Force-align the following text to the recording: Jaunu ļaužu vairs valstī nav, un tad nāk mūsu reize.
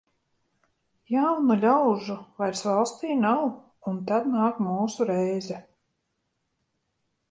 Jaunu 1.15 1.57
ļaužu 1.65 2.17
vairs 2.41 2.65
valstī 2.71 3.13
nav, 3.27 3.47
un 3.93 4.03
tad 4.11 4.35
nāk 4.41 4.61
mūsu 4.73 5.13
reize. 5.15 5.65